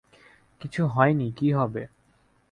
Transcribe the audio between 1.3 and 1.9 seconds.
কী হবে?